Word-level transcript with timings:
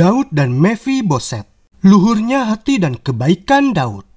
Daud 0.00 0.32
dan 0.32 0.56
Mevi 0.56 1.04
Boset. 1.04 1.44
Luhurnya 1.84 2.48
hati 2.48 2.80
dan 2.80 2.96
kebaikan 2.96 3.76
Daud. 3.76 4.08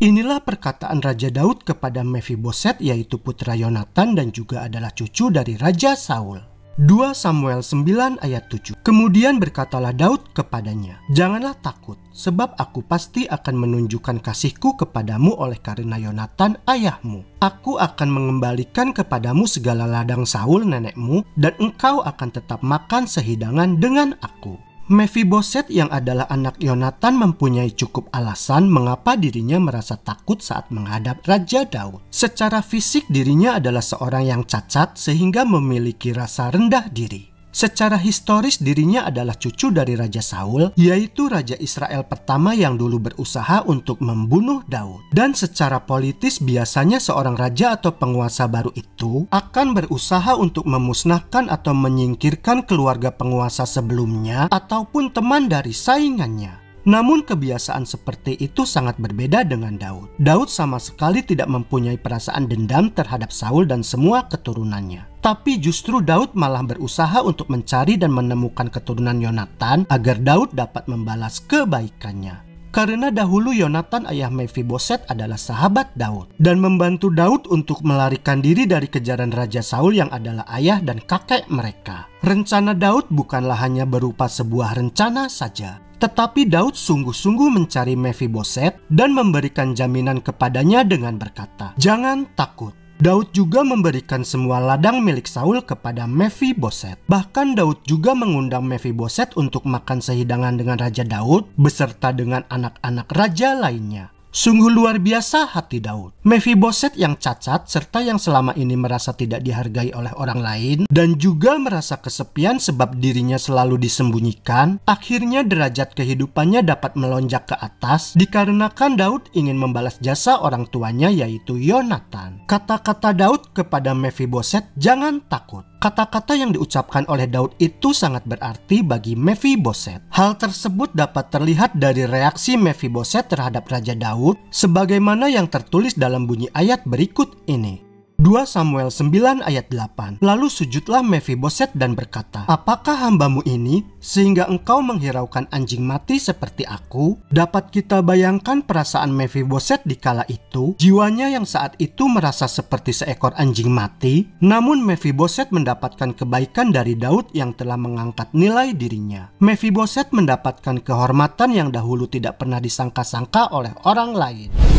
Inilah 0.00 0.40
perkataan 0.40 1.04
Raja 1.04 1.28
Daud 1.28 1.60
kepada 1.60 2.00
Mephiboset 2.00 2.80
yaitu 2.80 3.20
putra 3.20 3.52
Yonatan 3.52 4.16
dan 4.16 4.32
juga 4.32 4.64
adalah 4.64 4.96
cucu 4.96 5.28
dari 5.28 5.60
Raja 5.60 5.92
Saul. 5.92 6.49
2 6.80 7.12
Samuel 7.12 7.60
9 7.60 8.24
ayat 8.24 8.48
7 8.48 8.80
Kemudian 8.80 9.36
berkatalah 9.36 9.92
Daud 9.92 10.32
kepadanya 10.32 10.96
Janganlah 11.12 11.52
takut 11.60 12.00
sebab 12.08 12.56
aku 12.56 12.80
pasti 12.80 13.28
akan 13.28 13.68
menunjukkan 13.68 14.24
kasihku 14.24 14.80
kepadamu 14.80 15.36
oleh 15.36 15.60
karena 15.60 16.00
Yonatan 16.00 16.56
ayahmu. 16.64 17.20
Aku 17.44 17.76
akan 17.76 18.08
mengembalikan 18.08 18.96
kepadamu 18.96 19.44
segala 19.44 19.84
ladang 19.84 20.24
Saul 20.24 20.64
nenekmu 20.64 21.20
dan 21.36 21.52
engkau 21.60 22.00
akan 22.00 22.32
tetap 22.32 22.64
makan 22.64 23.04
sehidangan 23.04 23.76
dengan 23.76 24.16
aku 24.24 24.69
Mephiboset 24.90 25.70
yang 25.70 25.86
adalah 25.94 26.26
anak 26.26 26.58
Yonatan 26.58 27.14
mempunyai 27.14 27.70
cukup 27.70 28.10
alasan 28.10 28.66
mengapa 28.66 29.14
dirinya 29.14 29.62
merasa 29.62 29.94
takut 29.94 30.42
saat 30.42 30.66
menghadap 30.74 31.22
Raja 31.30 31.62
Daud. 31.62 32.02
Secara 32.10 32.58
fisik 32.58 33.06
dirinya 33.06 33.62
adalah 33.62 33.86
seorang 33.86 34.26
yang 34.26 34.42
cacat 34.42 34.98
sehingga 34.98 35.46
memiliki 35.46 36.10
rasa 36.10 36.50
rendah 36.50 36.90
diri. 36.90 37.29
Secara 37.50 37.98
historis 37.98 38.62
dirinya 38.62 39.10
adalah 39.10 39.34
cucu 39.34 39.74
dari 39.74 39.98
Raja 39.98 40.22
Saul, 40.22 40.70
yaitu 40.78 41.26
Raja 41.26 41.58
Israel 41.58 42.06
pertama 42.06 42.54
yang 42.54 42.78
dulu 42.78 43.02
berusaha 43.02 43.66
untuk 43.66 43.98
membunuh 43.98 44.62
Daud. 44.70 45.02
Dan 45.10 45.34
secara 45.34 45.82
politis 45.82 46.38
biasanya 46.38 47.02
seorang 47.02 47.34
raja 47.34 47.74
atau 47.74 47.90
penguasa 47.90 48.46
baru 48.46 48.70
itu 48.78 49.26
akan 49.34 49.74
berusaha 49.74 50.38
untuk 50.38 50.62
memusnahkan 50.70 51.50
atau 51.50 51.74
menyingkirkan 51.74 52.62
keluarga 52.62 53.10
penguasa 53.10 53.66
sebelumnya 53.66 54.46
ataupun 54.54 55.10
teman 55.10 55.50
dari 55.50 55.74
saingannya. 55.74 56.69
Namun 56.88 57.24
kebiasaan 57.24 57.84
seperti 57.84 58.40
itu 58.40 58.64
sangat 58.64 58.96
berbeda 58.96 59.44
dengan 59.44 59.76
Daud. 59.76 60.12
Daud 60.16 60.48
sama 60.48 60.80
sekali 60.80 61.20
tidak 61.20 61.48
mempunyai 61.52 62.00
perasaan 62.00 62.48
dendam 62.48 62.88
terhadap 62.92 63.28
Saul 63.32 63.68
dan 63.68 63.84
semua 63.84 64.24
keturunannya. 64.26 65.04
Tapi 65.20 65.60
justru 65.60 66.00
Daud 66.00 66.32
malah 66.32 66.64
berusaha 66.64 67.20
untuk 67.20 67.52
mencari 67.52 68.00
dan 68.00 68.08
menemukan 68.10 68.72
keturunan 68.72 69.20
Yonatan 69.20 69.84
agar 69.92 70.16
Daud 70.16 70.56
dapat 70.56 70.88
membalas 70.88 71.44
kebaikannya. 71.44 72.49
Karena 72.70 73.10
dahulu 73.10 73.50
Yonatan 73.50 74.06
ayah 74.06 74.30
Mephiboset 74.30 75.02
adalah 75.10 75.34
sahabat 75.34 75.90
Daud. 75.98 76.30
Dan 76.38 76.62
membantu 76.62 77.10
Daud 77.10 77.50
untuk 77.50 77.82
melarikan 77.82 78.38
diri 78.38 78.64
dari 78.64 78.86
kejaran 78.86 79.34
Raja 79.34 79.58
Saul 79.58 79.98
yang 79.98 80.10
adalah 80.14 80.46
ayah 80.54 80.78
dan 80.78 81.02
kakek 81.02 81.50
mereka. 81.50 82.06
Rencana 82.22 82.78
Daud 82.78 83.10
bukanlah 83.10 83.58
hanya 83.58 83.82
berupa 83.90 84.30
sebuah 84.30 84.78
rencana 84.78 85.26
saja, 85.26 85.82
tetapi 86.00 86.48
Daud 86.48 86.78
sungguh-sungguh 86.78 87.48
mencari 87.52 87.92
Mephiboset 87.92 88.80
dan 88.88 89.12
memberikan 89.12 89.76
jaminan 89.76 90.24
kepadanya 90.24 90.80
dengan 90.80 91.20
berkata, 91.20 91.76
"Jangan 91.76 92.32
takut, 92.32 92.72
Daud 93.00 93.32
juga 93.32 93.64
memberikan 93.64 94.20
semua 94.20 94.60
ladang 94.60 95.00
milik 95.00 95.24
Saul 95.24 95.64
kepada 95.64 96.04
Mephiboset. 96.04 97.00
Bahkan 97.08 97.56
Daud 97.56 97.80
juga 97.88 98.12
mengundang 98.12 98.68
Mephiboset 98.68 99.32
untuk 99.40 99.64
makan 99.64 100.04
sehidangan 100.04 100.60
dengan 100.60 100.76
Raja 100.76 101.00
Daud 101.08 101.48
beserta 101.56 102.12
dengan 102.12 102.44
anak-anak 102.52 103.08
raja 103.08 103.56
lainnya. 103.56 104.12
Sungguh 104.30 104.70
luar 104.70 105.02
biasa 105.02 105.50
hati 105.50 105.82
Daud. 105.82 106.14
Mephiboset 106.22 106.94
yang 106.94 107.18
cacat 107.18 107.66
serta 107.66 107.98
yang 107.98 108.14
selama 108.14 108.54
ini 108.54 108.78
merasa 108.78 109.10
tidak 109.10 109.42
dihargai 109.42 109.90
oleh 109.90 110.14
orang 110.14 110.38
lain 110.38 110.78
dan 110.86 111.18
juga 111.18 111.58
merasa 111.58 111.98
kesepian 111.98 112.62
sebab 112.62 112.94
dirinya 112.94 113.42
selalu 113.42 113.82
disembunyikan, 113.82 114.78
akhirnya 114.86 115.42
derajat 115.42 115.98
kehidupannya 115.98 116.62
dapat 116.62 116.94
melonjak 116.94 117.50
ke 117.50 117.56
atas 117.58 118.14
dikarenakan 118.14 118.94
Daud 118.94 119.26
ingin 119.34 119.58
membalas 119.58 119.98
jasa 119.98 120.38
orang 120.38 120.70
tuanya 120.70 121.10
yaitu 121.10 121.58
Yonatan. 121.58 122.46
Kata-kata 122.46 123.10
Daud 123.10 123.50
kepada 123.50 123.98
Mephiboset, 123.98 124.70
"Jangan 124.78 125.26
takut. 125.26 125.69
Kata-kata 125.80 126.36
yang 126.36 126.52
diucapkan 126.52 127.08
oleh 127.08 127.24
Daud 127.24 127.56
itu 127.56 127.96
sangat 127.96 128.28
berarti 128.28 128.84
bagi 128.84 129.16
Mephiboset. 129.16 130.04
Hal 130.12 130.36
tersebut 130.36 130.92
dapat 130.92 131.32
terlihat 131.32 131.72
dari 131.72 132.04
reaksi 132.04 132.60
Mephiboset 132.60 133.32
terhadap 133.32 133.64
Raja 133.64 133.96
Daud 133.96 134.36
sebagaimana 134.52 135.32
yang 135.32 135.48
tertulis 135.48 135.96
dalam 135.96 136.28
bunyi 136.28 136.52
ayat 136.52 136.84
berikut 136.84 137.32
ini. 137.48 137.89
2 138.30 138.46
Samuel 138.46 138.94
9 138.94 139.42
ayat 139.42 139.74
8 139.74 140.22
Lalu 140.22 140.46
sujudlah 140.46 141.02
Mephiboset 141.02 141.74
dan 141.74 141.98
berkata 141.98 142.46
Apakah 142.46 142.94
hambamu 143.02 143.42
ini 143.42 143.82
sehingga 143.98 144.46
engkau 144.46 144.78
menghiraukan 144.86 145.50
anjing 145.50 145.82
mati 145.82 146.22
seperti 146.22 146.62
aku? 146.62 147.18
Dapat 147.34 147.74
kita 147.74 148.06
bayangkan 148.06 148.62
perasaan 148.62 149.10
Mephiboset 149.10 149.82
di 149.82 149.98
kala 149.98 150.22
itu? 150.30 150.78
Jiwanya 150.78 151.26
yang 151.26 151.42
saat 151.42 151.74
itu 151.82 152.06
merasa 152.06 152.46
seperti 152.46 152.94
seekor 152.94 153.34
anjing 153.34 153.66
mati. 153.66 154.30
Namun 154.38 154.86
Mephiboset 154.86 155.50
mendapatkan 155.50 156.14
kebaikan 156.14 156.70
dari 156.70 156.94
Daud 156.94 157.34
yang 157.34 157.50
telah 157.58 157.74
mengangkat 157.74 158.30
nilai 158.30 158.78
dirinya. 158.78 159.34
Mephiboset 159.42 160.14
mendapatkan 160.14 160.78
kehormatan 160.86 161.50
yang 161.50 161.74
dahulu 161.74 162.06
tidak 162.06 162.38
pernah 162.38 162.62
disangka-sangka 162.62 163.50
oleh 163.50 163.74
orang 163.82 164.14
lain 164.14 164.69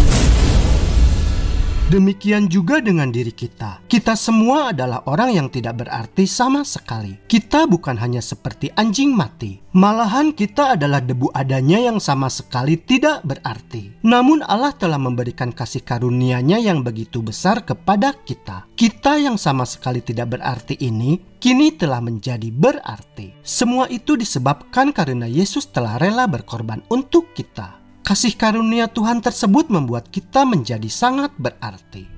Demikian 1.91 2.47
juga 2.47 2.79
dengan 2.79 3.11
diri 3.11 3.35
kita. 3.35 3.83
Kita 3.83 4.15
semua 4.15 4.71
adalah 4.71 5.03
orang 5.11 5.35
yang 5.35 5.47
tidak 5.51 5.83
berarti 5.83 6.23
sama 6.23 6.63
sekali. 6.63 7.19
Kita 7.27 7.67
bukan 7.67 7.99
hanya 7.99 8.23
seperti 8.23 8.71
anjing 8.79 9.11
mati. 9.11 9.59
Malahan 9.75 10.31
kita 10.31 10.79
adalah 10.79 11.03
debu 11.03 11.35
adanya 11.35 11.91
yang 11.91 11.99
sama 11.99 12.31
sekali 12.31 12.79
tidak 12.79 13.27
berarti. 13.27 13.91
Namun 14.07 14.39
Allah 14.39 14.71
telah 14.71 14.95
memberikan 14.95 15.51
kasih 15.51 15.83
karunia-Nya 15.83 16.63
yang 16.63 16.79
begitu 16.79 17.19
besar 17.19 17.67
kepada 17.67 18.15
kita. 18.23 18.71
Kita 18.71 19.19
yang 19.19 19.35
sama 19.35 19.67
sekali 19.67 19.99
tidak 19.99 20.39
berarti 20.39 20.79
ini 20.79 21.19
kini 21.43 21.75
telah 21.75 21.99
menjadi 21.99 22.55
berarti. 22.55 23.35
Semua 23.43 23.91
itu 23.91 24.15
disebabkan 24.15 24.95
karena 24.95 25.27
Yesus 25.27 25.67
telah 25.67 25.99
rela 25.99 26.23
berkorban 26.23 26.87
untuk 26.87 27.35
kita. 27.35 27.81
Kasih 28.01 28.33
karunia 28.33 28.89
Tuhan 28.89 29.21
tersebut 29.21 29.69
membuat 29.69 30.09
kita 30.09 30.41
menjadi 30.41 30.89
sangat 30.89 31.31
berarti. 31.37 32.09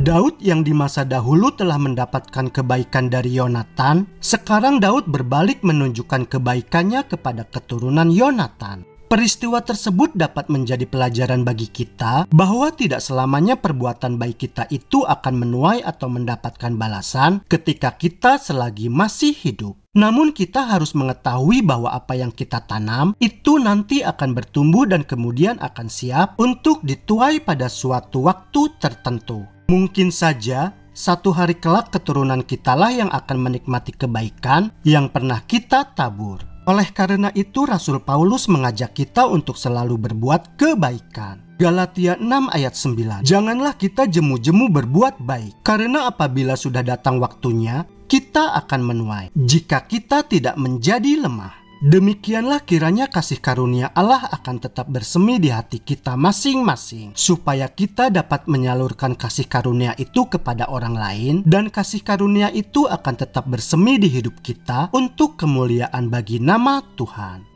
Daud 0.00 0.40
yang 0.40 0.64
di 0.64 0.72
masa 0.72 1.04
dahulu 1.04 1.52
telah 1.52 1.76
mendapatkan 1.76 2.48
kebaikan 2.48 3.12
dari 3.12 3.36
Yonatan, 3.36 4.08
sekarang 4.16 4.80
Daud 4.80 5.12
berbalik 5.12 5.60
menunjukkan 5.60 6.24
kebaikannya 6.24 7.04
kepada 7.04 7.44
keturunan 7.44 8.08
Yonatan. 8.08 8.89
Peristiwa 9.10 9.58
tersebut 9.58 10.14
dapat 10.14 10.46
menjadi 10.46 10.86
pelajaran 10.86 11.42
bagi 11.42 11.66
kita 11.66 12.30
bahwa 12.30 12.70
tidak 12.70 13.02
selamanya 13.02 13.58
perbuatan 13.58 14.14
baik 14.22 14.46
kita 14.46 14.70
itu 14.70 15.02
akan 15.02 15.34
menuai 15.34 15.82
atau 15.82 16.06
mendapatkan 16.06 16.78
balasan 16.78 17.42
ketika 17.50 17.90
kita 17.98 18.38
selagi 18.38 18.86
masih 18.86 19.34
hidup. 19.34 19.74
Namun 19.98 20.30
kita 20.30 20.62
harus 20.62 20.94
mengetahui 20.94 21.58
bahwa 21.58 21.90
apa 21.90 22.14
yang 22.14 22.30
kita 22.30 22.62
tanam 22.70 23.18
itu 23.18 23.58
nanti 23.58 24.06
akan 24.06 24.30
bertumbuh 24.30 24.86
dan 24.86 25.02
kemudian 25.02 25.58
akan 25.58 25.90
siap 25.90 26.38
untuk 26.38 26.78
dituai 26.86 27.42
pada 27.42 27.66
suatu 27.66 28.30
waktu 28.30 28.78
tertentu. 28.78 29.42
Mungkin 29.66 30.14
saja 30.14 30.70
satu 30.94 31.34
hari 31.34 31.58
kelak 31.58 31.90
keturunan 31.90 32.46
kitalah 32.46 32.94
yang 32.94 33.10
akan 33.10 33.42
menikmati 33.42 33.90
kebaikan 33.90 34.70
yang 34.86 35.10
pernah 35.10 35.42
kita 35.50 35.98
tabur. 35.98 36.46
Oleh 36.70 36.86
karena 36.94 37.34
itu 37.34 37.66
Rasul 37.66 37.98
Paulus 37.98 38.46
mengajak 38.46 38.94
kita 38.94 39.26
untuk 39.26 39.58
selalu 39.58 40.06
berbuat 40.06 40.54
kebaikan. 40.54 41.58
Galatia 41.58 42.14
6 42.14 42.30
ayat 42.46 42.78
9 42.78 43.26
Janganlah 43.26 43.74
kita 43.74 44.06
jemu-jemu 44.06 44.72
berbuat 44.72 45.20
baik 45.20 45.60
Karena 45.60 46.08
apabila 46.08 46.54
sudah 46.54 46.86
datang 46.86 47.18
waktunya 47.18 47.82
kita 48.06 48.54
akan 48.54 48.86
menuai 48.86 49.26
jika 49.34 49.82
kita 49.82 50.22
tidak 50.30 50.54
menjadi 50.54 51.26
lemah. 51.26 51.59
Demikianlah 51.80 52.60
kiranya 52.68 53.08
kasih 53.08 53.40
karunia 53.40 53.88
Allah 53.96 54.28
akan 54.28 54.60
tetap 54.60 54.92
bersemi 54.92 55.40
di 55.40 55.48
hati 55.48 55.80
kita 55.80 56.12
masing-masing, 56.12 57.16
supaya 57.16 57.72
kita 57.72 58.12
dapat 58.12 58.44
menyalurkan 58.52 59.16
kasih 59.16 59.48
karunia 59.48 59.96
itu 59.96 60.28
kepada 60.28 60.68
orang 60.68 60.92
lain, 60.92 61.34
dan 61.48 61.72
kasih 61.72 62.04
karunia 62.04 62.52
itu 62.52 62.84
akan 62.84 63.14
tetap 63.16 63.48
bersemi 63.48 63.96
di 63.96 64.12
hidup 64.12 64.44
kita 64.44 64.92
untuk 64.92 65.40
kemuliaan 65.40 66.12
bagi 66.12 66.36
nama 66.36 66.84
Tuhan. 67.00 67.49